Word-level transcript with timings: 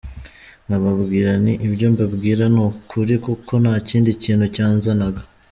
Nkababwira 0.65 1.31
nti 1.41 1.53
ibyo 1.67 1.87
mbabwira 1.93 2.43
ni 2.53 2.61
ukuri 2.67 3.13
kuko 3.25 3.51
nta 3.63 3.75
kindi 3.87 4.09
kintu 4.23 4.45
cyanzanaga. 4.55 5.21